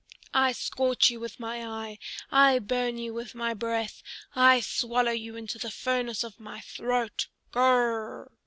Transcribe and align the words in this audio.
I 0.33 0.53
scorch 0.53 1.11
you 1.11 1.19
with 1.19 1.39
my 1.39 1.63
eye! 1.63 1.99
I 2.31 2.57
burn 2.57 2.97
you 2.97 3.13
with 3.13 3.35
my 3.35 3.53
breath! 3.53 4.01
I 4.35 4.59
swallow 4.59 5.11
you 5.11 5.35
into 5.35 5.59
the 5.59 5.69
furnace 5.69 6.23
of 6.23 6.39
my 6.39 6.59
throat. 6.61 7.27
Gr 7.51 7.59
r 7.59 7.77
r 7.77 8.19
r!" 8.21 8.31